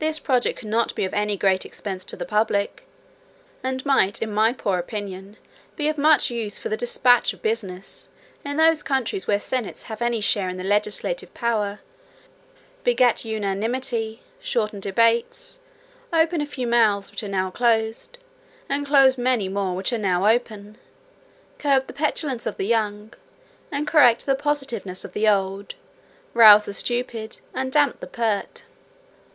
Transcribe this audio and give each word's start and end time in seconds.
This 0.00 0.20
project 0.20 0.60
could 0.60 0.68
not 0.68 0.94
be 0.94 1.04
of 1.04 1.12
any 1.12 1.36
great 1.36 1.66
expense 1.66 2.04
to 2.04 2.14
the 2.16 2.24
public; 2.24 2.84
and 3.64 3.84
might 3.84 4.22
in 4.22 4.32
my 4.32 4.52
poor 4.52 4.78
opinion, 4.78 5.36
be 5.74 5.88
of 5.88 5.98
much 5.98 6.30
use 6.30 6.56
for 6.56 6.68
the 6.68 6.76
despatch 6.76 7.32
of 7.32 7.42
business, 7.42 8.08
in 8.44 8.58
those 8.58 8.84
countries 8.84 9.26
where 9.26 9.40
senates 9.40 9.82
have 9.82 10.00
any 10.00 10.20
share 10.20 10.48
in 10.48 10.56
the 10.56 10.62
legislative 10.62 11.34
power; 11.34 11.80
beget 12.84 13.24
unanimity, 13.24 14.22
shorten 14.40 14.78
debates, 14.78 15.58
open 16.12 16.40
a 16.40 16.46
few 16.46 16.68
mouths 16.68 17.10
which 17.10 17.24
are 17.24 17.28
now 17.28 17.50
closed, 17.50 18.18
and 18.68 18.86
close 18.86 19.18
many 19.18 19.48
more 19.48 19.74
which 19.74 19.92
are 19.92 19.98
now 19.98 20.28
open; 20.28 20.78
curb 21.58 21.88
the 21.88 21.92
petulancy 21.92 22.48
of 22.48 22.56
the 22.56 22.66
young, 22.68 23.12
and 23.72 23.88
correct 23.88 24.26
the 24.26 24.36
positiveness 24.36 25.04
of 25.04 25.12
the 25.12 25.26
old; 25.26 25.74
rouse 26.34 26.66
the 26.66 26.72
stupid, 26.72 27.40
and 27.52 27.72
damp 27.72 27.98
the 27.98 28.06
pert. 28.06 28.62